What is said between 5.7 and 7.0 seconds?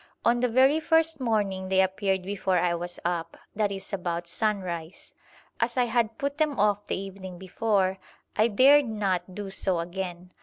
I had put them off the